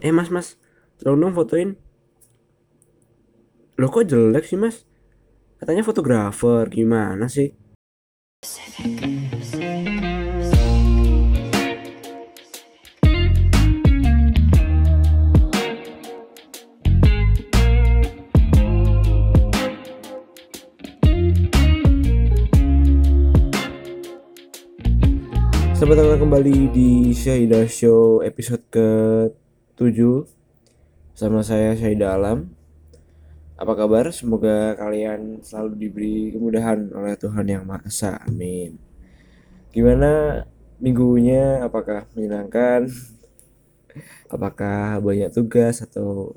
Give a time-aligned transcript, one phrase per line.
[0.00, 0.56] eh mas mas.
[0.96, 1.76] Tolong dong fotoin.
[3.76, 4.84] Lo kok jelek sih mas?
[5.60, 6.68] Katanya fotografer.
[6.72, 7.52] Gimana sih?
[25.80, 28.68] Selamat datang kembali di Syahida Show episode
[29.80, 30.28] ke-7
[31.16, 32.52] Sama saya Syahida Alam
[33.56, 34.12] Apa kabar?
[34.12, 38.12] Semoga kalian selalu diberi kemudahan oleh Tuhan Yang Maha Esa.
[38.28, 38.76] Amin.
[39.72, 40.44] Gimana
[40.80, 41.64] minggunya?
[41.64, 42.92] Apakah menyenangkan?
[44.36, 45.80] Apakah banyak tugas?
[45.80, 46.36] Atau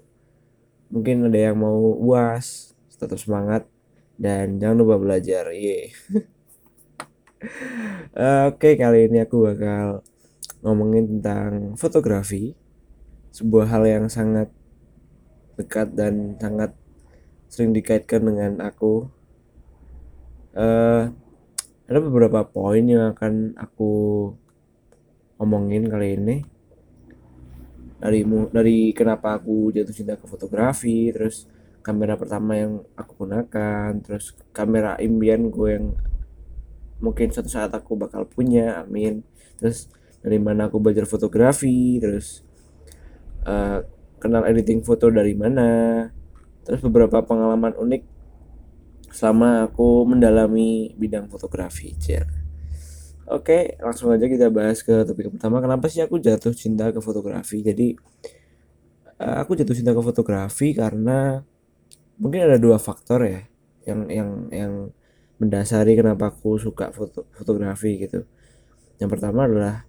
[0.87, 2.71] mungkin ada yang mau uas?
[2.95, 3.67] Tetap semangat.
[4.15, 5.51] Dan jangan lupa belajar.
[5.51, 5.91] Eh,
[8.51, 10.03] Oke, kali ini aku bakal
[10.63, 12.55] ngomongin tentang fotografi,
[13.33, 14.53] sebuah hal yang sangat
[15.57, 16.77] dekat dan sangat
[17.49, 19.09] sering dikaitkan dengan aku.
[20.53, 21.03] Eh,
[21.89, 23.91] ada beberapa poin yang akan aku
[25.41, 26.37] omongin kali ini.
[27.97, 28.21] Dari
[28.53, 31.49] dari kenapa aku jatuh cinta ke fotografi, terus
[31.81, 35.87] kamera pertama yang aku gunakan, terus kamera impian gue yang
[37.03, 39.27] mungkin suatu saat aku bakal punya amin
[39.59, 39.91] terus
[40.23, 42.47] dari mana aku belajar fotografi terus
[43.43, 43.79] eh,
[44.19, 46.07] kenal editing foto dari mana
[46.63, 48.03] terus beberapa pengalaman unik
[49.13, 52.25] selama aku mendalami bidang fotografi Cer.
[53.29, 55.63] Oke, langsung aja kita bahas ke topik pertama.
[55.63, 57.63] Kenapa sih aku jatuh cinta ke fotografi?
[57.63, 57.95] Jadi,
[59.21, 61.39] eh, aku jatuh cinta ke fotografi karena
[62.19, 63.41] mungkin ada dua faktor ya
[63.87, 64.73] yang yang yang
[65.39, 68.27] mendasari kenapa aku suka foto fotografi gitu.
[68.99, 69.87] Yang pertama adalah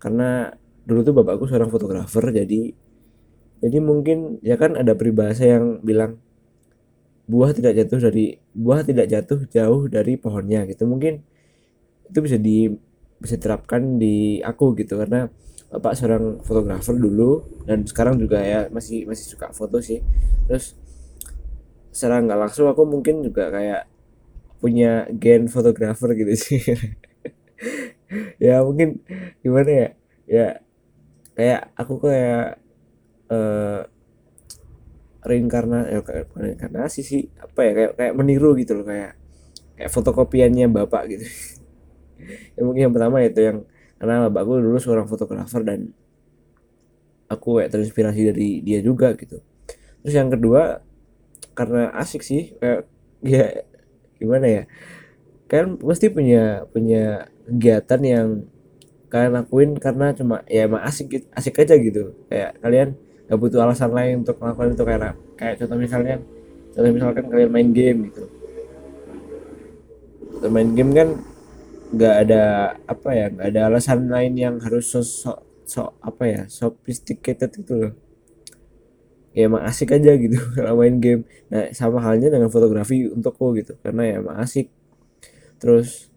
[0.00, 2.74] karena dulu tuh bapakku seorang fotografer jadi
[3.62, 6.18] jadi mungkin ya kan ada peribahasa yang bilang
[7.30, 10.82] buah tidak jatuh dari buah tidak jatuh jauh dari pohonnya gitu.
[10.90, 11.22] Mungkin
[12.10, 12.66] itu bisa di
[13.22, 15.30] bisa diterapkan di aku gitu karena
[15.70, 20.02] bapak seorang fotografer dulu dan sekarang juga ya masih masih suka foto sih.
[20.50, 20.74] Terus
[21.94, 23.86] secara nggak langsung aku mungkin juga kayak
[24.58, 26.62] punya gen fotografer gitu sih
[28.46, 29.02] ya mungkin
[29.42, 29.88] gimana ya
[30.30, 30.46] ya
[31.34, 32.61] kayak aku kayak
[33.32, 33.80] eh
[35.22, 39.14] reinkarnasi kayak bukan reinkarnasi sih apa ya kayak kayak meniru gitu loh kayak
[39.78, 41.26] kayak fotokopiannya bapak gitu.
[42.54, 43.58] Ya mungkin yang pertama itu yang
[43.98, 45.90] karena bapakku dulu seorang fotografer dan
[47.26, 49.42] aku kayak terinspirasi dari dia juga gitu.
[50.06, 50.86] Terus yang kedua
[51.58, 52.86] karena asik sih kayak
[53.26, 53.66] ya
[54.22, 54.62] gimana ya
[55.50, 58.28] kalian pasti punya punya kegiatan yang
[59.10, 62.14] kalian lakuin karena cuma ya emang asik asik aja gitu.
[62.30, 62.88] Kayak kalian
[63.32, 66.16] gak butuh alasan lain untuk melakukan itu kayak kayak contoh misalnya
[66.76, 68.22] contoh misalkan kalian main game gitu.
[70.54, 71.08] Main game kan
[71.94, 72.42] nggak ada
[72.92, 75.32] apa ya nggak ada alasan lain yang harus so, so,
[75.68, 77.92] so- apa ya sophisticated itu loh.
[79.32, 81.24] Ya emang asik aja gitu kalau main game.
[81.48, 84.68] Nah sama halnya dengan fotografi untukku gitu karena ya emang asik.
[85.60, 86.10] Terus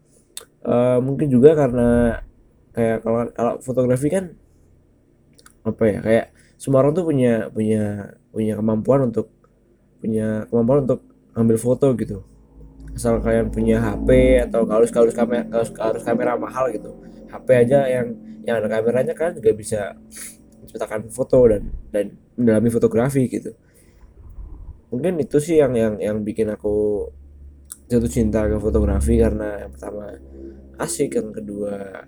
[0.66, 2.20] eh, mungkin juga karena
[2.76, 4.26] kayak kalau kalau fotografi kan
[5.66, 9.32] apa ya kayak semua orang tuh punya punya punya kemampuan untuk
[10.00, 11.02] punya kemampuan untuk
[11.36, 12.24] ambil foto gitu.
[12.96, 16.96] Asal kalian punya HP atau harus harus kamera harus, harus kamera mahal gitu.
[17.28, 18.16] HP aja yang
[18.48, 20.00] yang ada kameranya kan juga bisa
[20.64, 22.06] menciptakan foto dan dan
[22.40, 23.52] mendalami fotografi gitu.
[24.96, 27.10] Mungkin itu sih yang yang yang bikin aku
[27.92, 30.16] jatuh cinta ke fotografi karena yang pertama
[30.82, 32.06] asik yang kedua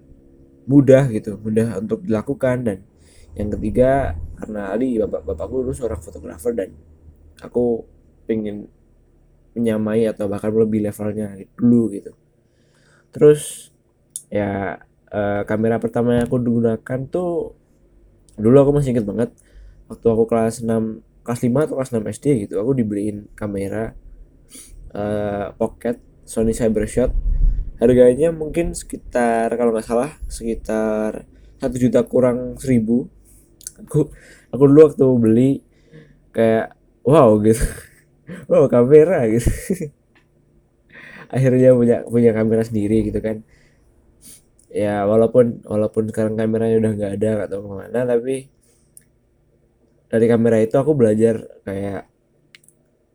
[0.68, 2.78] mudah gitu mudah untuk dilakukan dan
[3.38, 6.74] yang ketiga karena Ali bapak bapakku dulu seorang fotografer dan
[7.42, 7.86] aku
[8.26, 8.66] pengen
[9.54, 12.12] menyamai atau bahkan lebih levelnya dulu gitu.
[13.14, 13.74] Terus
[14.34, 14.82] ya
[15.14, 17.54] eh, kamera pertama yang aku gunakan tuh
[18.38, 19.30] dulu aku masih inget banget
[19.90, 23.98] waktu aku kelas 6 kelas 5 atau kelas 6 SD gitu aku dibeliin kamera
[24.94, 27.14] eh, pocket Sony Cybershot.
[27.78, 31.30] Harganya mungkin sekitar kalau nggak salah sekitar
[31.62, 33.10] satu juta kurang seribu
[33.82, 34.10] aku
[34.54, 35.52] aku dulu waktu beli
[36.36, 36.76] kayak
[37.06, 37.62] wow gitu.
[38.52, 39.48] Wow kamera gitu.
[41.34, 43.44] Akhirnya punya punya kamera sendiri gitu kan.
[44.68, 48.36] Ya walaupun walaupun sekarang kameranya udah nggak ada tahu ke mana tapi
[50.08, 51.36] dari kamera itu aku belajar
[51.68, 52.08] kayak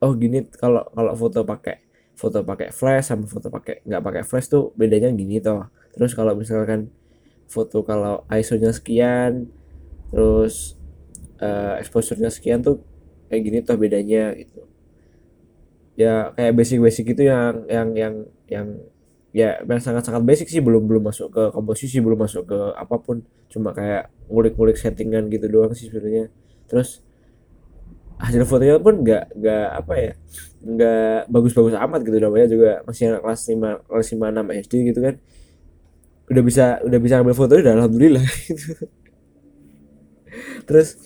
[0.05, 1.77] oh gini kalau kalau foto pakai
[2.17, 5.69] foto pakai flash sama foto pakai nggak pakai flash tuh bedanya gini toh.
[5.93, 6.89] Terus kalau misalkan
[7.49, 9.49] foto kalau ISO nya sekian
[10.13, 10.77] terus
[11.41, 12.85] uh, exposure-nya sekian tuh
[13.33, 14.69] kayak gini tuh bedanya gitu.
[15.97, 18.15] Ya kayak basic-basic itu yang yang yang
[18.49, 18.67] yang
[19.33, 23.25] ya sangat-sangat basic sih belum belum masuk ke komposisi belum masuk ke apa pun.
[23.49, 26.29] Cuma kayak ngulik-ngulik settingan gitu doang sih sebenarnya.
[26.69, 27.01] Terus
[28.23, 30.13] hasil fotonya pun nggak nggak apa ya
[30.63, 32.17] nggak bagus-bagus amat gitu.
[32.21, 35.17] Namanya juga masih anak kelas lima kelas lima enam SD gitu kan.
[36.29, 38.77] Udah bisa udah bisa ambil foto udah alhamdulillah gitu.
[40.65, 40.99] Terus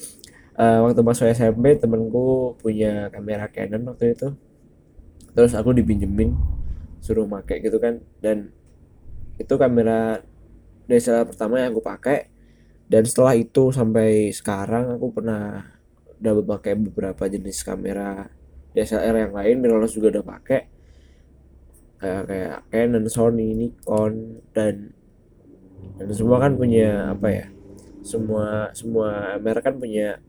[0.57, 4.33] uh, waktu masuk SMP temenku punya kamera Canon waktu itu.
[5.37, 6.33] Terus aku dipinjemin
[7.05, 8.01] suruh pakai gitu kan.
[8.21, 8.51] Dan
[9.37, 10.25] itu kamera
[10.89, 12.31] DSLR pertama yang aku pakai
[12.87, 15.75] dan setelah itu sampai sekarang aku pernah
[16.23, 18.31] udah pakai beberapa jenis kamera
[18.73, 20.61] DSLR yang lain mirrorless juga udah pakai
[21.97, 24.93] kayak kayak Canon, Sony, Nikon dan
[25.97, 27.47] dan semua kan punya apa ya
[28.07, 30.23] semua semua merek kan punya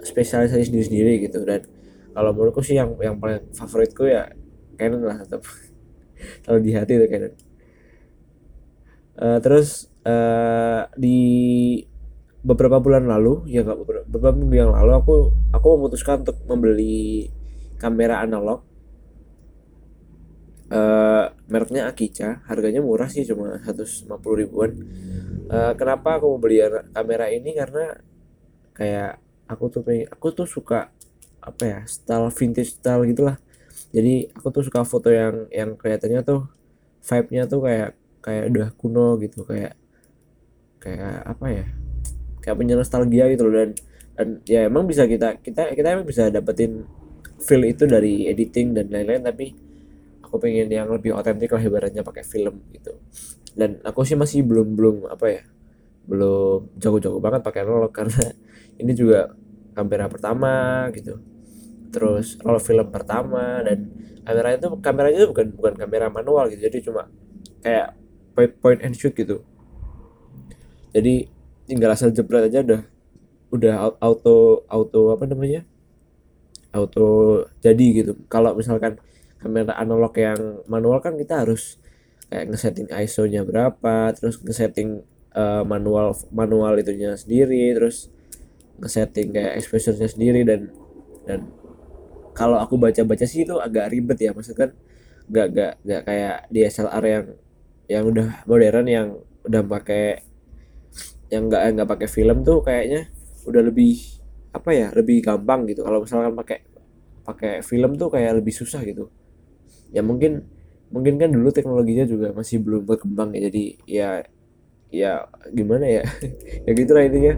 [0.00, 1.42] spesialisasi sendiri sendiri gitu.
[1.42, 1.66] Dan
[2.14, 4.30] kalau menurutku sih yang yang paling favoritku ya
[4.78, 5.42] Canon lah tetap
[6.46, 7.34] kalau di hati itu Canon.
[9.16, 11.18] Uh, terus uh, di
[12.46, 15.14] beberapa bulan lalu ya nggak beberapa, beberapa minggu yang lalu aku
[15.50, 17.28] aku memutuskan untuk membeli
[17.76, 18.62] kamera analog.
[20.66, 24.74] Uh, mereknya Akica harganya murah sih cuma 150 ribuan
[25.50, 26.62] uh, kenapa aku mau beli
[26.92, 27.54] kamera ini?
[27.54, 27.94] Karena
[28.76, 30.90] kayak aku tuh pengen aku tuh suka
[31.40, 33.38] apa ya style vintage style gitulah.
[33.94, 36.50] Jadi aku tuh suka foto yang yang kelihatannya tuh
[37.06, 37.90] vibe-nya tuh kayak
[38.20, 39.46] kayak udah kuno gitu.
[39.46, 39.74] Kayak
[40.82, 41.66] kayak apa ya
[42.42, 43.54] kayak punya nostalgia gitu loh.
[43.62, 43.70] Dan
[44.16, 46.84] dan ya emang bisa kita kita kita emang bisa dapetin
[47.36, 49.22] feel itu dari editing dan lain-lain.
[49.22, 49.46] Tapi
[50.26, 52.98] aku pengen yang lebih otentik lah ibaratnya pakai film gitu
[53.56, 55.42] dan aku sih masih belum belum apa ya
[56.06, 58.36] belum jago-jago banget pakai analog karena
[58.76, 59.32] ini juga
[59.72, 61.18] kamera pertama gitu.
[61.90, 63.88] Terus roll film pertama dan
[64.22, 67.08] kamera itu kameranya itu bukan bukan kamera manual gitu jadi cuma
[67.64, 67.96] kayak
[68.36, 69.40] point point and shoot gitu.
[70.92, 71.28] Jadi
[71.64, 72.82] tinggal asal jebret aja udah
[73.50, 75.64] udah auto auto apa namanya
[76.76, 78.12] auto jadi gitu.
[78.28, 79.00] Kalau misalkan
[79.40, 81.80] kamera analog yang manual kan kita harus
[82.26, 88.10] kayak ngesetting ISO-nya berapa terus ngesetting uh, manual manual itunya sendiri terus
[88.82, 90.72] ngesetting kayak exposure-nya sendiri dan
[91.24, 91.40] dan
[92.36, 94.70] kalau aku baca-baca sih itu agak ribet ya maksudnya kan
[95.26, 97.26] nggak nggak nggak kayak DSLR yang
[97.86, 99.08] yang udah modern yang
[99.46, 100.22] udah pakai
[101.30, 103.10] yang nggak nggak pakai film tuh kayaknya
[103.46, 103.98] udah lebih
[104.54, 105.82] apa ya lebih gampang gitu.
[105.82, 106.58] Kalau misalkan pakai
[107.26, 109.10] pakai film tuh kayak lebih susah gitu.
[109.90, 110.46] Ya mungkin
[110.90, 114.10] mungkin kan dulu teknologinya juga masih belum berkembang ya jadi ya
[114.90, 116.04] ya gimana ya?
[116.66, 117.34] Ya gitu lah intinya.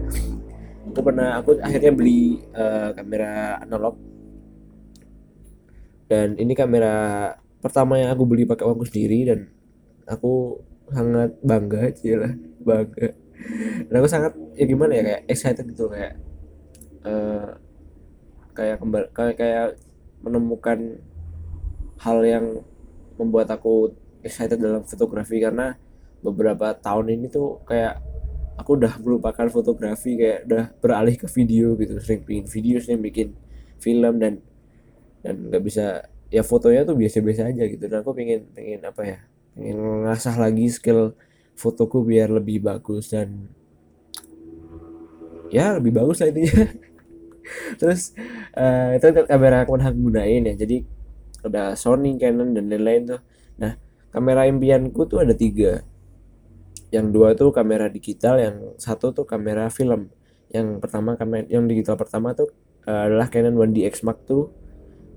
[0.89, 3.97] Aku pernah aku akhirnya beli uh, kamera analog.
[6.09, 9.39] Dan ini kamera pertama yang aku beli pakai uangku sendiri dan
[10.09, 10.57] aku
[10.89, 12.33] sangat bangga sih lah
[12.65, 13.13] bangga.
[13.85, 16.17] Dan aku sangat ya gimana ya kayak excited gitu kayak
[17.05, 17.53] uh,
[18.57, 19.67] kayak kembali kayak kayak
[20.25, 20.99] menemukan
[22.01, 22.45] hal yang
[23.19, 23.91] membuat aku
[24.23, 25.75] excited dalam fotografi karena
[26.23, 27.99] beberapa tahun ini tuh kayak
[28.59, 31.99] aku udah melupakan fotografi kayak udah beralih ke video gitu.
[31.99, 33.27] Sering bikin video sering bikin
[33.79, 34.43] film dan
[35.23, 37.83] dan nggak bisa ya fotonya tuh biasa-biasa aja gitu.
[37.87, 39.19] Dan aku pengen pengen apa ya
[39.55, 41.15] pengen ngasah lagi skill
[41.55, 43.51] fotoku biar lebih bagus dan
[45.51, 46.67] ya lebih bagus lah intinya.
[47.79, 48.13] Terus
[48.53, 50.55] uh, itu kan kamera aku pernah gunain ya.
[50.55, 50.98] Jadi
[51.45, 53.21] ada Sony Canon dan lain-lain tuh.
[53.59, 53.75] Nah
[54.09, 55.83] kamera impianku tuh ada tiga.
[56.89, 60.09] Yang dua tuh kamera digital yang satu tuh kamera film.
[60.49, 62.49] Yang pertama kamera yang digital pertama tuh
[62.89, 64.49] uh, adalah Canon 1DX Mark II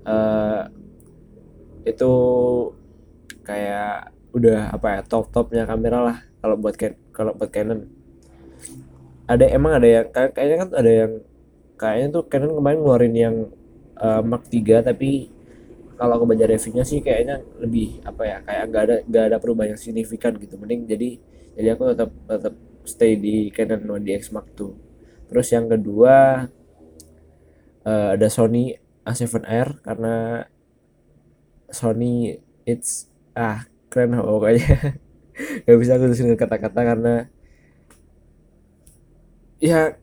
[0.05, 0.69] uh,
[1.83, 2.11] itu
[3.43, 6.75] kayak udah apa ya top topnya kamera lah kalau buat
[7.11, 7.89] kalau buat Canon.
[9.23, 11.11] Ada emang ada yang kayaknya kan ada yang
[11.79, 13.35] kayaknya tuh Canon kemarin ngeluarin yang
[13.97, 15.32] uh, Mark 3 tapi
[16.03, 19.71] kalau aku baca reviewnya sih kayaknya lebih apa ya kayak gak ada gak ada perubahan
[19.71, 20.59] yang signifikan gitu.
[20.59, 21.09] Mending jadi
[21.55, 24.75] jadi aku tetap tetap stay di Canon 1DX Mark II
[25.31, 26.43] terus yang kedua
[27.87, 28.75] uh, ada Sony
[29.07, 30.43] A7R karena
[31.71, 32.35] Sony
[32.67, 34.99] it's ah keren pokoknya.
[35.63, 37.31] Gak bisa aku tulisin kata-kata karena
[39.63, 39.95] ya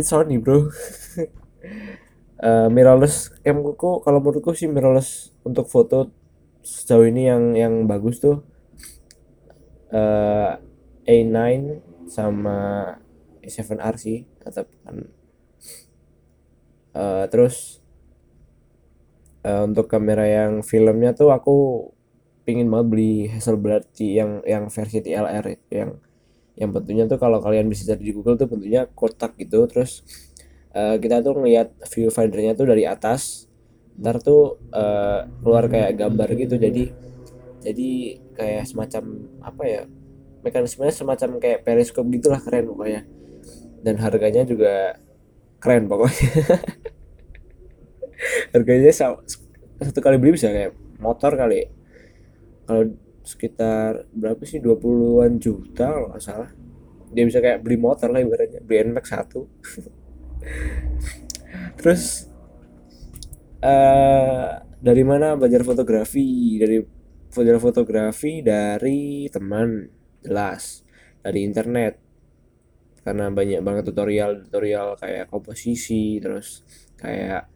[0.00, 0.72] it's Sony bro
[2.42, 6.10] uh, mirrorless camku kalau menurutku sih mirrorless untuk foto
[6.62, 8.44] sejauh ini yang yang bagus tuh
[9.94, 10.58] uh,
[11.08, 11.38] A9
[12.08, 12.58] sama
[13.44, 15.08] A7R sih tetap kan.
[16.92, 17.80] Uh, terus
[19.44, 21.88] uh, untuk kamera yang filmnya tuh aku
[22.44, 26.00] pingin banget beli Hasselblad yang yang versi TLR yang
[26.58, 30.02] yang bentuknya tuh kalau kalian bisa cari di Google tuh bentuknya kotak gitu terus
[30.74, 33.46] uh, kita tuh ngeliat viewfindernya tuh dari atas.
[33.98, 36.54] Ntar tuh uh, keluar kayak gambar gitu.
[36.58, 36.84] Jadi
[37.58, 37.90] jadi
[38.38, 39.04] kayak semacam
[39.42, 39.82] apa ya
[40.46, 43.02] mekanismenya semacam kayak periskop gitulah keren pokoknya.
[43.82, 44.98] Dan harganya juga
[45.62, 46.30] keren pokoknya.
[48.50, 51.70] Harganya satu kali beli bisa kayak motor kali.
[52.66, 52.90] Kalau
[53.22, 54.58] sekitar berapa sih?
[54.58, 56.50] 20-an juta kalau nggak salah.
[57.14, 58.58] Dia bisa kayak beli motor lah ibaratnya.
[58.58, 59.46] Beli NMAX satu
[61.78, 62.28] terus
[63.62, 66.58] uh, dari mana belajar fotografi?
[66.58, 66.78] Dari
[67.34, 69.86] belajar fotografi dari teman
[70.22, 70.82] jelas.
[71.22, 71.94] Dari internet.
[73.02, 76.62] Karena banyak banget tutorial tutorial kayak komposisi terus
[76.98, 77.48] kayak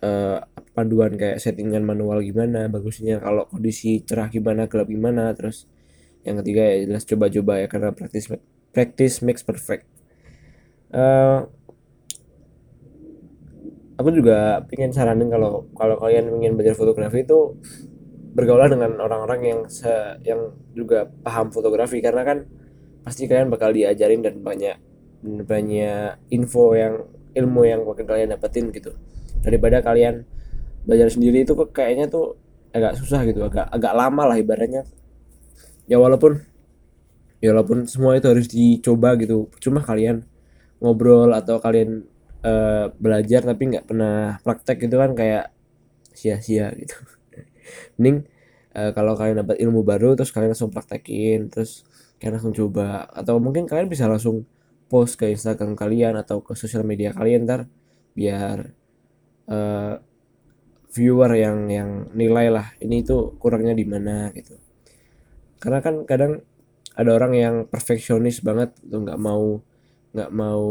[0.00, 0.40] uh,
[0.72, 5.66] panduan kayak settingan manual gimana bagusnya kalau kondisi cerah gimana gelap gimana terus
[6.22, 8.30] yang ketiga ya jelas coba-coba ya karena praktis
[8.72, 9.97] practice makes perfect
[10.94, 11.44] uh,
[13.98, 17.58] aku juga pengen saranin kalau kalau kalian ingin belajar fotografi itu
[18.38, 19.90] bergaul dengan orang-orang yang se
[20.22, 21.98] yang juga paham fotografi.
[21.98, 22.46] Karena kan
[23.02, 24.78] pasti kalian bakal diajarin dan banyak
[25.42, 27.02] banyak info yang
[27.34, 28.94] ilmu yang bakal kalian dapetin gitu.
[29.42, 30.22] Daripada kalian
[30.86, 32.38] belajar sendiri itu kok kayaknya tuh
[32.70, 34.86] agak susah gitu agak agak lama lah ibaratnya.
[35.90, 36.38] Ya walaupun
[37.42, 39.50] ya walaupun semua itu harus dicoba gitu.
[39.58, 40.22] Cuma kalian
[40.78, 42.06] ngobrol atau kalian
[42.42, 45.50] uh, belajar tapi nggak pernah praktek gitu kan kayak
[46.14, 46.94] sia-sia gitu.
[47.98, 48.26] Mending
[48.74, 51.86] uh, kalau kalian dapat ilmu baru terus kalian langsung praktekin terus
[52.18, 53.06] kalian langsung coba.
[53.10, 54.46] Atau mungkin kalian bisa langsung
[54.88, 57.68] post ke Instagram kalian atau ke sosial media kalian ntar
[58.16, 58.72] biar
[59.46, 60.00] uh,
[60.88, 64.56] viewer yang yang nilai lah ini tuh kurangnya di mana gitu.
[65.58, 66.42] Karena kan kadang
[66.98, 69.62] ada orang yang perfeksionis banget tuh nggak mau
[70.12, 70.66] nggak mau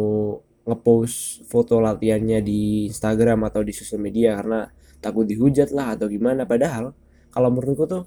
[0.68, 4.68] ngepost foto latihannya di Instagram atau di sosial media karena
[5.00, 6.44] takut dihujat lah atau gimana.
[6.44, 6.92] Padahal
[7.32, 8.04] kalau menurutku tuh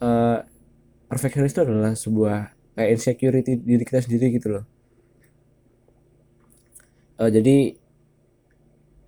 [0.00, 0.40] uh,
[1.06, 4.64] perfectionist itu adalah sebuah kayak insecurity diri kita sendiri gitu loh.
[7.20, 7.76] Uh, jadi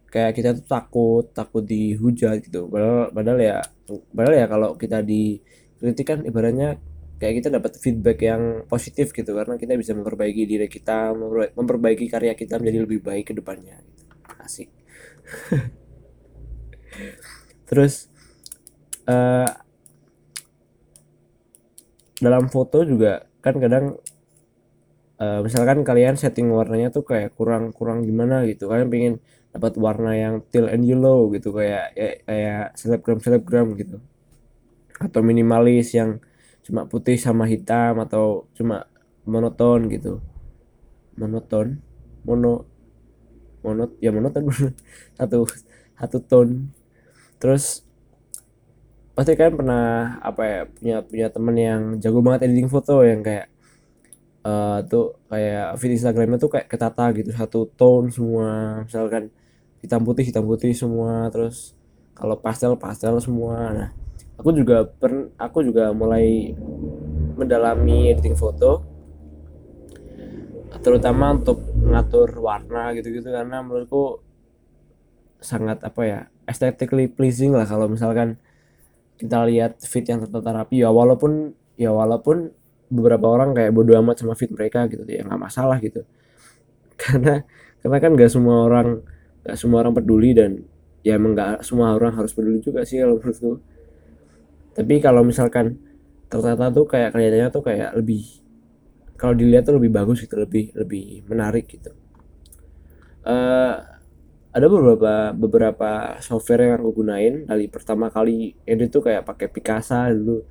[0.09, 2.69] kayak kita tuh takut takut dihujat gitu.
[2.69, 3.57] Padahal padahal ya
[4.12, 6.76] padahal ya kalau kita dikritik kan ibaratnya
[7.18, 11.12] kayak kita dapat feedback yang positif gitu karena kita bisa memperbaiki diri kita
[11.58, 13.82] memperbaiki karya kita menjadi lebih baik ke depannya.
[14.38, 14.70] Asik.
[17.68, 18.06] Terus
[19.10, 19.50] uh,
[22.22, 23.98] dalam foto juga kan kadang
[25.18, 28.70] uh, misalkan kalian setting warnanya tuh kayak kurang kurang gimana gitu.
[28.70, 29.14] Kalian pengen
[29.50, 33.98] dapat warna yang teal and yellow gitu kayak kayak, kayak selebgram selebgram gitu.
[35.02, 36.22] Atau minimalis yang
[36.68, 38.84] cuma putih sama hitam atau cuma
[39.25, 40.20] monoton gitu.
[41.16, 41.80] Monoton?
[42.28, 42.68] Mono
[43.64, 44.44] monot ya monoton.
[45.18, 45.48] Satu
[45.96, 46.68] satu ton.
[47.40, 47.82] Terus
[49.16, 53.50] pasti kan pernah apa ya punya punya temen yang jago banget editing foto yang kayak
[54.46, 57.30] uh, tuh kayak feed Instagramnya tuh kayak ketata gitu.
[57.32, 58.84] Satu tone semua.
[58.84, 59.32] Misalkan
[59.80, 61.32] hitam putih hitam putih semua.
[61.32, 61.75] Terus
[62.12, 63.56] kalau pastel pastel semua.
[63.75, 63.88] Nah
[64.38, 66.54] aku juga per aku juga mulai
[67.35, 68.87] mendalami editing foto
[70.78, 74.23] terutama untuk mengatur warna gitu-gitu karena menurutku
[75.38, 78.38] sangat apa ya aesthetically pleasing lah kalau misalkan
[79.18, 80.80] kita lihat fit yang tertata rapi.
[80.80, 82.54] Ya walaupun ya walaupun
[82.88, 86.07] beberapa orang kayak bodo amat sama fit mereka gitu ya nggak masalah gitu.
[87.02, 87.42] Karena
[87.78, 89.07] karena kan gak semua orang
[89.47, 90.66] gak semua orang peduli dan
[91.07, 93.62] ya emang gak semua orang harus peduli juga sih kalau menurutku
[94.78, 95.75] tapi kalau misalkan
[96.30, 98.47] tertata tuh kayak kelihatannya tuh kayak lebih
[99.18, 101.90] kalau dilihat tuh lebih bagus gitu lebih lebih menarik gitu.
[103.26, 103.82] Uh,
[104.54, 105.90] ada beberapa beberapa
[106.23, 107.42] software yang aku gunain.
[107.42, 110.47] Dari pertama kali edit tuh kayak pakai Picasa dulu.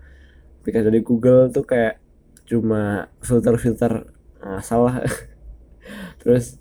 [0.68, 2.04] Picasa dari Google tuh kayak
[2.44, 4.08] cuma filter-filter
[4.40, 5.04] nah, salah
[6.20, 6.60] terus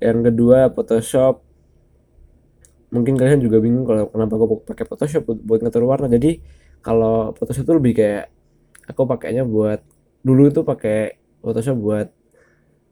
[0.00, 1.44] yang kedua Photoshop.
[2.88, 6.08] Mungkin kalian juga bingung kalau kenapa aku pakai Photoshop buat ngatur warna.
[6.08, 8.28] Jadi kalau Photoshop tuh lebih kayak
[8.84, 9.80] aku pakainya buat
[10.20, 12.08] dulu itu pakai Photoshop buat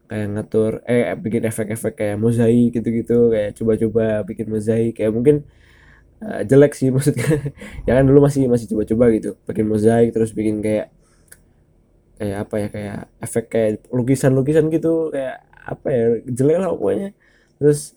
[0.09, 5.37] kayak ngatur eh bikin efek-efek kayak mozaik gitu-gitu kayak coba-coba bikin mozaik kayak mungkin
[6.25, 7.53] uh, jelek sih maksudnya.
[7.89, 10.93] Ya kan dulu masih masih coba-coba gitu bikin mozaik terus bikin kayak
[12.21, 17.09] kayak apa ya kayak efek kayak lukisan-lukisan gitu kayak apa ya jelek lah pokoknya.
[17.61, 17.97] Terus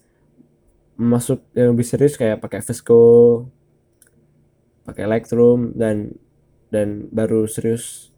[0.96, 3.04] masuk yang lebih serius kayak pakai Vesco
[4.86, 6.14] pakai Lightroom dan
[6.70, 8.14] dan baru serius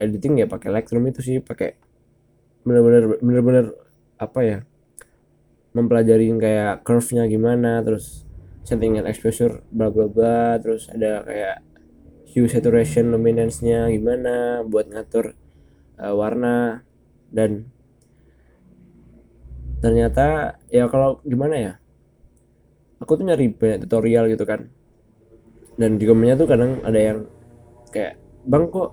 [0.00, 1.76] editing ya pakai Lightroom itu sih pakai
[2.64, 3.66] bener-bener bener-bener
[4.16, 4.58] apa ya
[5.72, 8.24] mempelajari kayak curve-nya gimana terus
[8.62, 11.56] settingan exposure bla bla bla terus ada kayak
[12.32, 15.36] hue saturation luminance-nya gimana buat ngatur
[15.98, 16.86] uh, warna
[17.28, 17.68] dan
[19.82, 21.72] ternyata ya kalau gimana ya
[23.02, 24.70] aku tuh nyari banyak tutorial gitu kan
[25.80, 27.18] dan di komennya tuh kadang ada yang
[27.92, 28.90] kayak bang kok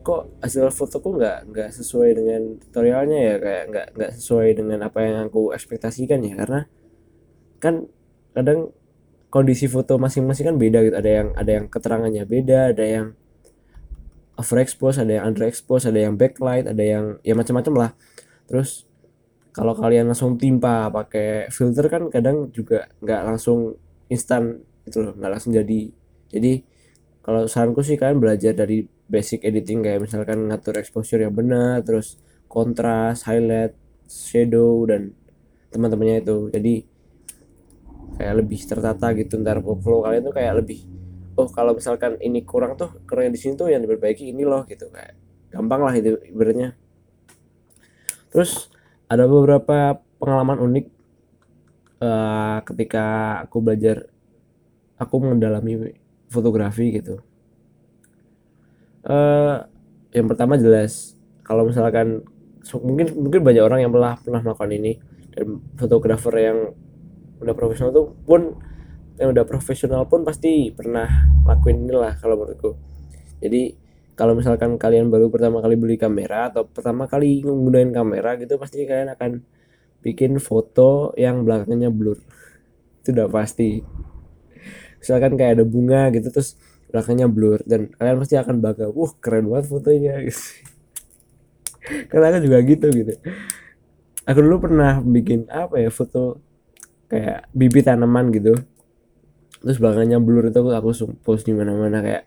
[0.00, 3.34] kok hasil fotoku nggak nggak sesuai dengan tutorialnya ya?
[3.36, 6.34] Kayak nggak nggak sesuai dengan apa yang aku ekspektasikan ya?
[6.40, 6.60] Karena
[7.60, 7.84] kan
[8.32, 8.72] kadang
[9.28, 10.96] kondisi foto masing-masing kan beda gitu.
[10.96, 13.06] Ada yang ada yang keterangannya beda ada yang
[14.40, 17.90] overexpose ada yang underexpose ada yang backlight ada yang ya macam-macam lah.
[18.48, 18.88] Terus
[19.52, 23.76] kalau kalian langsung timpa pakai filter kan kadang juga nggak langsung
[24.08, 25.80] instan itu loh nggak langsung jadi.
[26.30, 26.52] Jadi
[27.22, 32.18] kalau saranku sih kalian belajar dari basic editing kayak misalkan ngatur exposure yang benar terus
[32.50, 33.78] kontras highlight
[34.10, 35.14] shadow dan
[35.70, 36.50] teman-temannya itu.
[36.50, 36.74] Jadi
[38.18, 40.84] kayak lebih tertata gitu ntar workflow kalian tuh kayak lebih
[41.40, 44.90] oh kalau misalkan ini kurang tuh kurang di sini tuh yang diperbaiki ini loh gitu.
[44.90, 45.14] Kayak
[45.54, 46.74] gampang lah itu ibaratnya.
[48.30, 48.70] Terus
[49.10, 50.86] ada beberapa pengalaman unik
[52.02, 53.04] uh, ketika
[53.46, 54.09] aku belajar
[55.00, 55.96] aku mendalami
[56.28, 57.24] fotografi gitu.
[59.00, 59.64] Uh,
[60.12, 62.20] yang pertama jelas kalau misalkan
[62.84, 64.92] mungkin mungkin banyak orang yang pernah pernah melakukan ini.
[65.30, 66.58] Dan fotografer yang
[67.40, 68.60] udah profesional tuh pun
[69.16, 71.06] yang udah profesional pun pasti pernah
[71.48, 72.76] lakuin inilah kalau menurutku.
[73.40, 73.78] Jadi
[74.18, 78.84] kalau misalkan kalian baru pertama kali beli kamera atau pertama kali menggunakan kamera gitu pasti
[78.84, 79.40] kalian akan
[80.04, 82.20] bikin foto yang belakangnya blur.
[83.00, 83.80] Itu udah pasti
[85.00, 86.60] misalkan kayak ada bunga gitu terus
[86.90, 90.14] belakangnya blur dan kalian pasti akan bangga wah keren banget fotonya.
[90.26, 90.44] Gitu
[92.10, 93.12] karena aku juga gitu gitu.
[94.28, 96.42] Aku dulu pernah bikin apa ya foto
[97.08, 98.58] kayak bibit tanaman gitu.
[99.60, 100.90] Terus belakangnya blur itu aku, aku
[101.24, 102.24] post di mana-mana kayak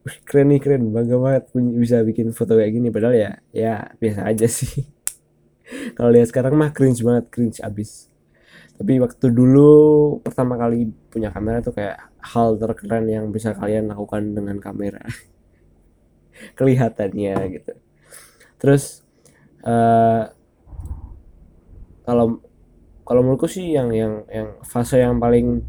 [0.00, 1.44] Wih, keren nih keren bangga banget
[1.76, 2.88] bisa bikin foto kayak gini.
[2.88, 4.88] Padahal ya ya biasa aja sih.
[5.96, 8.09] Kalau lihat sekarang mah cringe banget cringe abis
[8.80, 9.68] tapi waktu dulu
[10.24, 15.04] pertama kali punya kamera tuh kayak hal terkeren yang bisa kalian lakukan dengan kamera.
[16.56, 17.76] Kelihatannya gitu.
[18.56, 19.04] Terus
[19.68, 20.32] uh,
[22.08, 22.40] kalau
[23.04, 25.60] kalau menurutku sih yang yang yang fase yang paling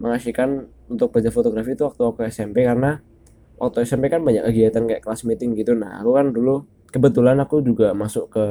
[0.00, 3.04] mengasihkan untuk belajar fotografi itu waktu aku SMP karena
[3.60, 5.76] waktu SMP kan banyak kegiatan kayak kelas meeting gitu.
[5.76, 8.44] Nah aku kan dulu kebetulan aku juga masuk ke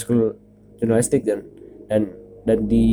[0.00, 0.32] school
[0.80, 1.44] jurnalistik dan
[1.92, 2.08] dan
[2.48, 2.88] dan di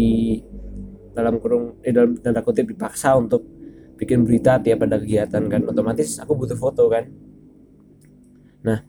[1.17, 3.41] dalam kurung eh, dalam tanda kutip dipaksa untuk
[3.97, 5.61] bikin berita tiap ada kegiatan kan.
[5.65, 7.09] Otomatis aku butuh foto kan.
[8.61, 8.85] Nah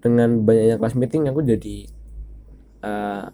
[0.00, 1.76] dengan banyaknya kelas meeting aku jadi
[2.80, 3.28] uh,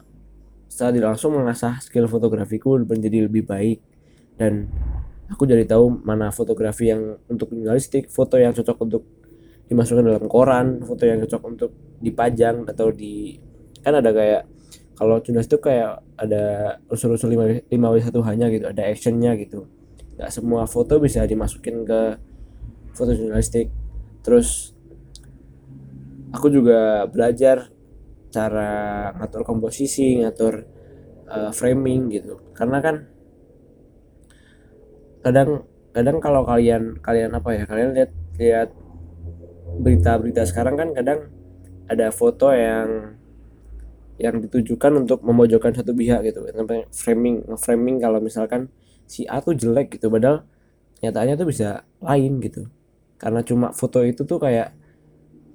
[0.67, 3.79] setelah langsung mengasah skill fotografiku menjadi lebih baik.
[4.35, 4.67] Dan
[5.31, 9.03] aku jadi tahu mana fotografi yang untuk jurnalistik foto yang cocok untuk
[9.71, 11.71] dimasukkan dalam koran foto yang cocok untuk
[12.03, 13.39] dipajang atau di
[13.81, 14.43] kan ada kayak
[14.99, 19.67] kalau jurnalistik kayak ada unsur-unsur 5 w satu hanya gitu ada actionnya gitu.
[20.15, 22.01] Nggak semua foto bisa dimasukin ke
[22.95, 23.75] foto jurnalistik.
[24.23, 24.71] Terus
[26.31, 27.75] aku juga belajar
[28.31, 30.63] cara ngatur komposisi ngatur
[31.27, 32.39] uh, framing gitu.
[32.55, 32.97] Karena kan
[35.27, 38.71] kadang kadang kalau kalian kalian apa ya kalian lihat lihat
[39.83, 41.31] berita-berita sekarang kan kadang
[41.87, 43.21] ada foto yang
[44.23, 46.47] yang ditujukan untuk memojokkan satu pihak gitu.
[46.55, 48.71] Sampai framing framing kalau misalkan
[49.11, 50.47] si A tuh jelek gitu padahal
[51.03, 52.71] nyatanya tuh bisa lain gitu.
[53.19, 54.71] Karena cuma foto itu tuh kayak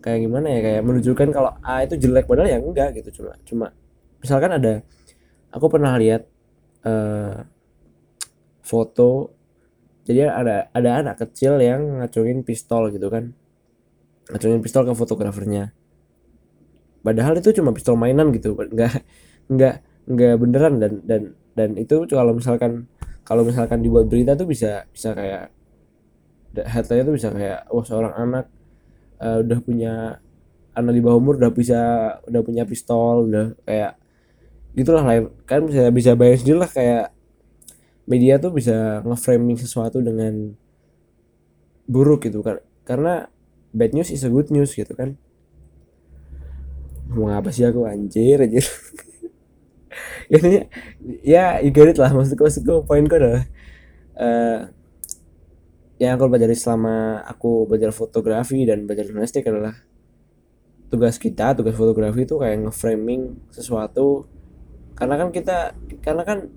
[0.04, 3.24] kayak gimana ya kayak menunjukkan kalau A itu jelek padahal ya enggak gitu.
[3.24, 3.68] Cuma cuma
[4.20, 4.84] misalkan ada
[5.48, 6.28] aku pernah lihat
[6.84, 7.48] uh,
[8.60, 9.32] foto
[10.04, 13.32] jadi ada ada anak kecil yang ngacungin pistol gitu kan.
[14.28, 15.72] Ngacungin pistol ke fotografernya
[17.02, 18.94] padahal itu cuma pistol mainan gitu nggak
[19.48, 19.76] nggak
[20.08, 21.22] nggak beneran dan dan
[21.58, 22.88] dan itu kalau misalkan
[23.28, 25.52] kalau misalkan dibuat berita tuh bisa bisa kayak
[26.68, 28.46] headline tuh bisa kayak wah seorang anak
[29.20, 29.94] uh, udah punya
[30.74, 31.82] anak di bawah umur udah bisa
[32.26, 34.00] udah punya pistol udah kayak
[34.78, 37.06] gitulah lain kan bisa bisa bayar sendiri lah kayak
[38.08, 40.56] media tuh bisa ngeframing sesuatu dengan
[41.92, 42.64] buruk gitu kan.
[42.88, 43.28] Karena
[43.76, 45.20] bad news is a good news gitu kan
[47.12, 48.66] mau apa sih aku anjir anjir.
[50.34, 50.68] Ini
[51.24, 53.48] ya you get it lah maksudku maksudku poinku adalah
[54.20, 54.68] uh,
[55.98, 59.74] yang aku pelajari selama aku belajar fotografi dan belajar jurnalistik adalah
[60.92, 64.28] tugas kita tugas fotografi itu kayak ngeframing sesuatu.
[64.98, 66.50] Karena kan kita karena kan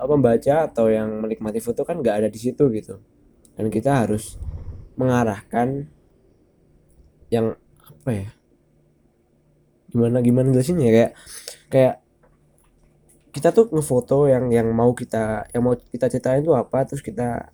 [0.00, 3.02] pembaca atau yang menikmati foto kan nggak ada di situ gitu.
[3.58, 4.40] Dan kita harus
[4.96, 5.88] mengarahkan
[7.30, 8.28] yang apa ya
[9.90, 11.12] gimana gimana jelasinnya kayak
[11.70, 11.94] kayak
[13.30, 17.50] kita tuh ngefoto yang yang mau kita yang mau kita ceritain itu apa terus kita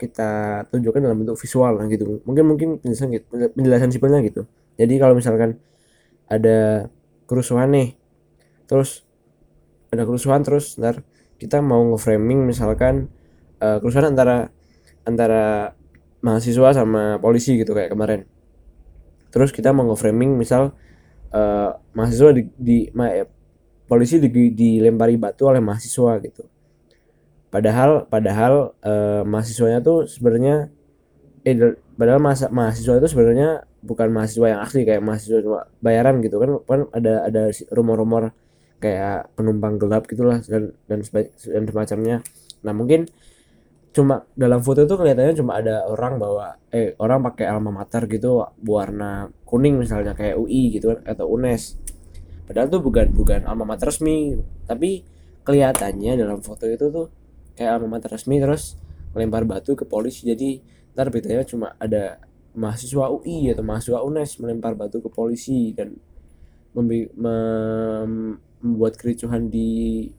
[0.00, 2.22] kita tunjukkan dalam bentuk visual lah gitu.
[2.24, 4.46] Mungkin mungkin penjelasan gitu penjelasan simpelnya gitu.
[4.78, 5.58] Jadi kalau misalkan
[6.30, 6.88] ada
[7.28, 7.98] kerusuhan nih
[8.70, 9.04] terus
[9.92, 11.04] ada kerusuhan terus ntar
[11.40, 13.08] kita mau ngeframing misalkan
[13.60, 14.52] uh, kerusuhan antara
[15.04, 15.76] antara
[16.24, 18.24] mahasiswa sama polisi gitu kayak kemarin.
[19.28, 20.72] Terus kita mau ngeframing misal
[21.32, 23.24] uh, mahasiswa di, di ma, ya,
[23.88, 26.44] polisi di, dilempari batu oleh mahasiswa gitu.
[27.48, 30.68] Padahal padahal uh, mahasiswanya tuh sebenarnya
[31.48, 31.56] eh
[31.96, 36.60] padahal masa mahasiswa itu sebenarnya bukan mahasiswa yang asli kayak mahasiswa cuma bayaran gitu kan.
[36.68, 38.36] Kan ada ada rumor-rumor
[38.78, 42.16] kayak penumpang gelap gitulah dan dan dan semacamnya.
[42.60, 43.08] Nah mungkin
[43.88, 48.44] cuma dalam foto itu kelihatannya cuma ada orang bawa eh orang pakai alma mater gitu
[48.68, 51.80] warna kuning misalnya kayak UI gitu kan atau UNES.
[52.44, 54.36] Padahal tuh bukan bukan alma mater resmi.
[54.68, 55.04] Tapi
[55.44, 57.06] kelihatannya dalam foto itu tuh
[57.56, 58.76] kayak alma mater resmi terus
[59.16, 60.28] melempar batu ke polisi.
[60.28, 60.60] Jadi
[60.92, 62.20] ntar beritanya cuma ada
[62.56, 65.96] mahasiswa UI atau mahasiswa UNES melempar batu ke polisi dan
[66.76, 67.08] mem
[68.58, 70.10] membuat kericuhan di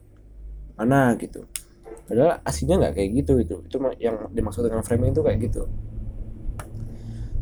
[0.80, 1.44] mana gitu
[2.10, 5.70] padahal aslinya nggak kayak gitu itu itu yang dimaksud dengan framing itu kayak gitu.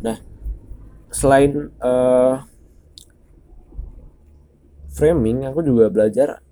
[0.04, 0.20] Nah
[1.08, 2.44] selain uh,
[4.92, 6.44] framing aku juga belajar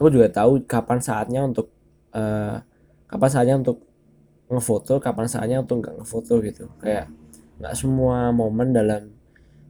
[0.00, 1.68] aku juga tahu kapan saatnya untuk
[2.16, 2.64] uh,
[3.04, 3.84] kapan saatnya untuk
[4.48, 6.72] ngefoto kapan saatnya untuk nggak ngefoto gitu.
[6.80, 7.12] Kayak
[7.60, 9.12] nggak semua momen dalam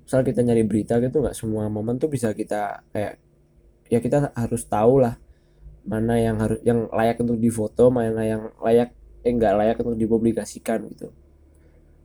[0.06, 3.18] misal kita nyari berita gitu nggak semua momen tuh bisa kita kayak
[3.90, 5.18] ya kita harus tahu lah
[5.86, 8.90] mana yang harus yang layak untuk difoto mana yang layak
[9.22, 11.10] eh nggak layak untuk dipublikasikan gitu.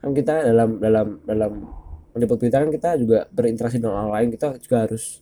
[0.02, 1.52] Kan kita dalam dalam dalam
[2.14, 5.22] meliput berita kan kita juga berinteraksi dengan orang lain kita juga harus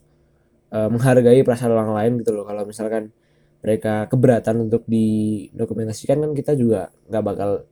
[0.72, 2.44] uh, menghargai perasaan orang lain gitu loh.
[2.48, 3.12] Kalau misalkan
[3.60, 7.68] mereka keberatan untuk didokumentasikan kan kita juga nggak bakal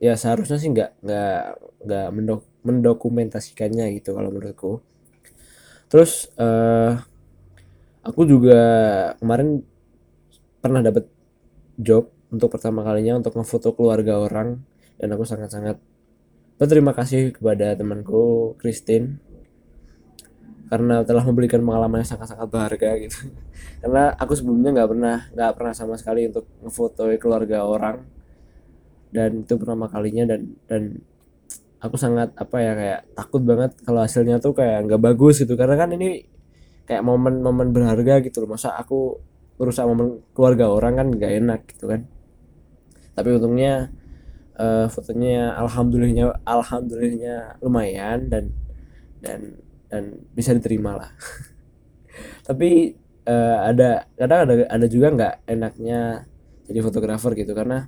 [0.00, 1.40] ya seharusnya sih nggak nggak
[1.84, 4.72] nggak mendok mendokumentasikannya gitu kalau menurutku.
[5.92, 6.96] Terus uh,
[8.00, 8.60] aku juga
[9.20, 9.60] kemarin
[10.60, 11.08] pernah dapat
[11.80, 14.62] job untuk pertama kalinya untuk ngefoto keluarga orang
[15.00, 15.80] dan aku sangat-sangat
[16.60, 19.16] berterima kasih kepada temanku Christine
[20.70, 23.26] karena telah memberikan pengalaman yang sangat-sangat berharga gitu.
[23.82, 28.06] Karena aku sebelumnya nggak pernah nggak pernah sama sekali untuk ngefoto keluarga orang
[29.10, 31.02] dan itu pertama kalinya dan dan
[31.82, 35.58] aku sangat apa ya kayak takut banget kalau hasilnya tuh kayak nggak bagus gitu.
[35.58, 36.22] Karena kan ini
[36.86, 38.54] kayak momen-momen berharga gitu loh.
[38.54, 39.18] Masa aku
[39.60, 42.08] merusak momen keluarga orang kan nggak enak gitu kan.
[43.12, 43.92] Tapi untungnya
[44.56, 48.56] uh, fotonya alhamdulillahnya alhamdulillahnya lumayan dan
[49.20, 49.60] dan
[49.92, 51.12] dan bisa diterima lah.
[52.48, 52.96] Tapi
[53.28, 56.24] uh, ada kadang ada ada juga nggak enaknya
[56.64, 57.84] jadi fotografer gitu karena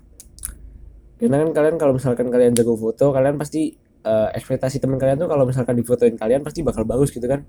[1.17, 3.73] karena kan kalian kalau misalkan kalian jago foto kalian pasti
[4.05, 7.49] uh, ekspektasi teman kalian tuh kalau misalkan difotoin kalian pasti bakal bagus gitu kan.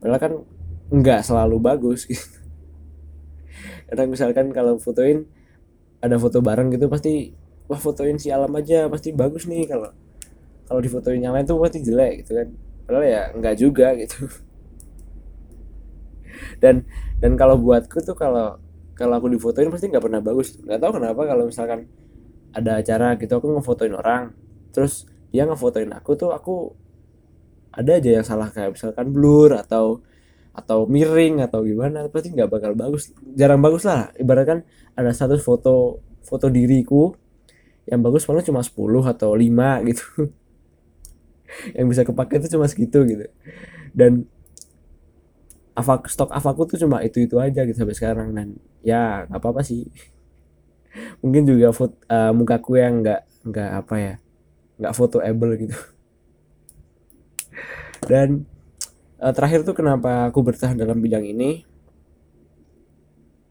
[0.00, 0.32] Padahal kan
[0.88, 2.47] nggak selalu bagus gitu
[3.88, 5.24] karena misalkan kalau fotoin
[5.98, 7.32] ada foto bareng gitu pasti
[7.66, 9.90] wah fotoin si alam aja pasti bagus nih kalau
[10.68, 12.48] kalau difotoin yang lain tuh pasti jelek gitu kan.
[12.84, 14.28] Padahal ya nggak juga gitu.
[16.60, 16.84] Dan
[17.18, 18.60] dan kalau buatku tuh kalau
[18.92, 20.60] kalau aku difotoin pasti nggak pernah bagus.
[20.60, 21.88] Nggak tahu kenapa kalau misalkan
[22.52, 24.32] ada acara gitu aku ngefotoin orang
[24.72, 26.72] terus dia ngefotoin aku tuh aku
[27.72, 30.00] ada aja yang salah kayak misalkan blur atau
[30.58, 33.14] atau miring atau gimana pasti nggak bakal bagus.
[33.38, 34.66] Jarang bagus lah ibaratkan
[34.98, 37.14] ada satu foto foto diriku
[37.88, 38.74] yang bagus paling cuma 10
[39.06, 40.34] atau 5 gitu.
[41.72, 43.24] Yang bisa kepake itu cuma segitu gitu.
[43.94, 44.26] Dan
[45.78, 49.48] avak stok avaku tuh cuma itu itu aja gitu sampai sekarang dan ya nggak apa
[49.54, 49.86] apa sih.
[51.22, 54.14] Mungkin juga foto uh, mukaku yang nggak nggak apa ya
[54.82, 55.78] nggak fotoable gitu.
[58.10, 58.46] Dan
[59.22, 61.62] uh, terakhir tuh kenapa aku bertahan dalam bidang ini?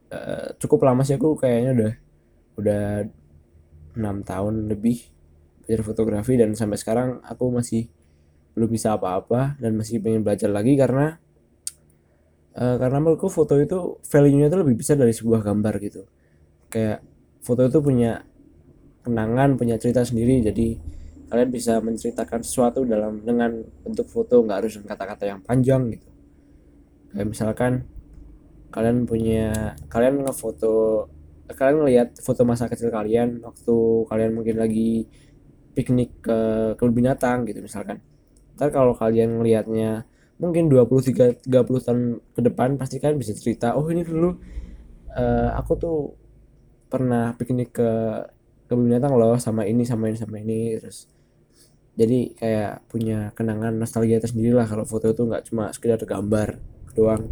[0.07, 1.93] Uh, cukup lama sih aku kayaknya udah
[2.57, 2.83] udah
[3.99, 5.03] enam tahun lebih
[5.67, 7.91] belajar fotografi dan sampai sekarang aku masih
[8.55, 11.19] belum bisa apa-apa dan masih pengen belajar lagi karena
[12.55, 16.07] uh, karena menurutku foto itu value-nya itu lebih besar dari sebuah gambar gitu.
[16.71, 17.03] Kayak
[17.43, 18.23] foto itu punya
[19.03, 20.79] kenangan punya cerita sendiri jadi
[21.27, 26.07] kalian bisa menceritakan sesuatu dalam dengan bentuk foto nggak harus kata-kata yang panjang gitu.
[27.11, 27.73] Kayak misalkan
[28.71, 31.07] kalian punya kalian ngefoto
[31.47, 33.75] kalian ngelihat foto masa kecil kalian waktu
[34.11, 35.07] kalian mungkin lagi
[35.75, 36.39] piknik ke
[36.79, 37.99] kebun binatang gitu misalkan.
[38.55, 42.01] Ntar kalau kalian ngelihatnya mungkin 20 30 tahun
[42.37, 44.37] ke depan pasti kalian bisa cerita oh ini dulu
[45.17, 45.97] uh, aku tuh
[46.87, 47.91] pernah piknik ke
[48.69, 51.09] kebun binatang loh sama ini sama ini sama ini terus
[51.97, 56.61] jadi kayak punya kenangan nostalgia tersendiri lah kalau foto itu nggak cuma sekedar gambar
[56.93, 57.25] doang.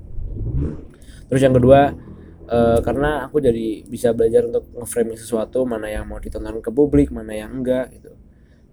[1.30, 1.94] Terus yang kedua
[2.50, 7.14] uh, karena aku jadi bisa belajar untuk ngeframing sesuatu mana yang mau ditonton ke publik
[7.14, 8.18] mana yang enggak gitu.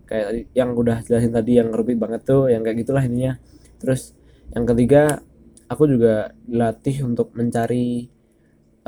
[0.09, 3.37] Kayak yang udah jelasin tadi yang rubit banget tuh yang kayak gitulah ininya
[3.77, 4.17] terus
[4.57, 5.21] yang ketiga
[5.69, 8.09] aku juga dilatih untuk mencari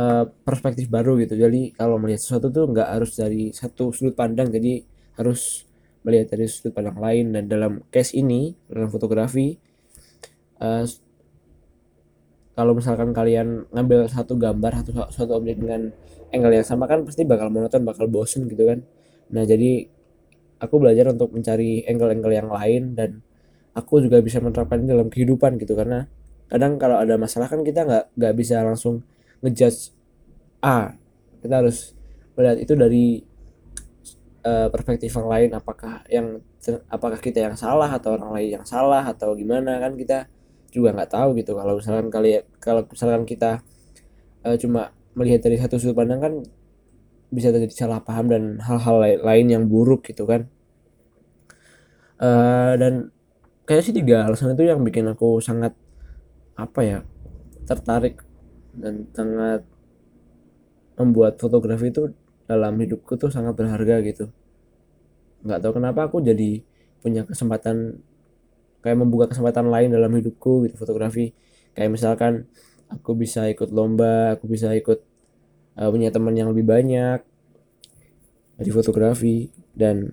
[0.01, 1.37] uh, perspektif baru gitu.
[1.37, 4.85] Jadi kalau melihat sesuatu tuh nggak harus dari satu sudut pandang jadi
[5.21, 5.69] harus
[6.05, 9.57] melihat dari sudut pandang lain dan dalam case ini dalam fotografi
[10.61, 10.85] uh,
[12.55, 15.91] kalau misalkan kalian ngambil satu gambar satu satu objek dengan
[16.31, 18.87] angle yang sama kan pasti bakal monoton bakal bosen gitu kan.
[19.35, 19.91] Nah jadi
[20.63, 23.11] aku belajar untuk mencari angle-angle yang lain dan
[23.75, 25.75] aku juga bisa menerapkan dalam kehidupan gitu.
[25.75, 26.07] Karena
[26.47, 29.03] kadang kalau ada masalah kan kita nggak nggak bisa langsung
[29.43, 29.91] ngejudge
[30.63, 30.95] A
[31.43, 31.93] kita harus
[32.39, 33.05] melihat itu dari
[34.45, 36.39] uh, perspektif yang lain apakah yang
[36.93, 40.29] apakah kita yang salah atau orang lain yang salah atau gimana kan kita
[40.71, 41.57] juga nggak tahu gitu.
[41.57, 42.31] Kalau misalkan kali
[42.61, 43.65] kalau misalkan kita
[44.45, 46.35] uh, cuma melihat dari satu sudut pandang kan
[47.35, 50.47] bisa terjadi salah paham dan hal-hal lain yang buruk gitu kan.
[52.21, 53.11] Uh, dan
[53.67, 55.75] kayak sih tiga alasan itu yang bikin aku sangat
[56.55, 56.99] apa ya
[57.67, 58.23] tertarik
[58.77, 59.67] dan sangat
[60.95, 64.29] membuat fotografi itu dalam hidupku tuh sangat berharga gitu.
[65.45, 66.61] Nggak tahu kenapa aku jadi
[67.01, 68.01] punya kesempatan
[68.81, 71.33] kayak membuka kesempatan lain dalam hidupku gitu fotografi.
[71.73, 72.49] Kayak misalkan
[72.89, 75.01] aku bisa ikut lomba aku bisa ikut
[75.81, 77.21] uh, punya teman yang lebih banyak
[78.61, 79.49] di fotografi.
[79.75, 80.13] Dan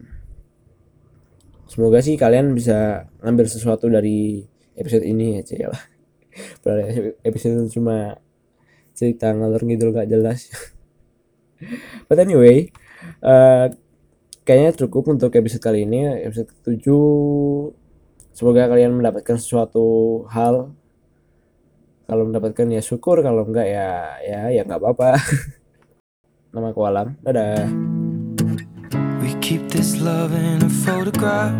[1.71, 4.43] semoga sih kalian bisa ngambil sesuatu dari
[4.75, 5.81] episode ini ya lah
[7.27, 8.19] episode cuma
[8.91, 10.51] cerita ngalor ngidul gak jelas
[12.07, 12.69] but anyway
[13.21, 13.69] uh,
[14.45, 17.81] kayaknya cukup untuk episode kali ini episode 7
[18.31, 20.73] semoga kalian mendapatkan sesuatu hal.
[22.09, 25.15] Kalau mendapatkan ya syukur kalau enggak ya ya ya nggak apa-apa.
[26.57, 27.15] Nama aku Alam.
[27.23, 27.69] Dadah.
[29.23, 31.55] We keep this love in a photograph.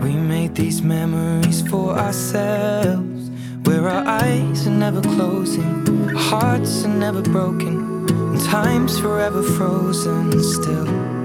[0.00, 3.28] We made these memories for ourselves.
[3.68, 5.84] Where our eyes are never closing
[6.16, 7.77] Hearts are never broken
[8.38, 11.17] time's forever frozen still